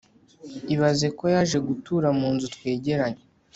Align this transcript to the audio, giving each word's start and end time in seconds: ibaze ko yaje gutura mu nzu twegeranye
ibaze 0.73 1.07
ko 1.17 1.23
yaje 1.33 1.57
gutura 1.67 2.07
mu 2.19 2.27
nzu 2.33 2.45
twegeranye 2.55 3.21